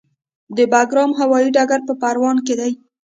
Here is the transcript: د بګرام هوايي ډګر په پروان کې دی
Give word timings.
د 0.55 0.57
بګرام 0.71 1.11
هوايي 1.19 1.49
ډګر 1.55 1.79
په 1.87 1.93
پروان 2.01 2.37
کې 2.45 2.53
دی 2.59 2.71